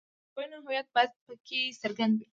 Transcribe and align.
د 0.03 0.03
طرفینو 0.05 0.57
هویت 0.65 0.87
باید 0.95 1.11
په 1.25 1.33
کې 1.47 1.59
څرګند 1.81 2.13
وي. 2.19 2.25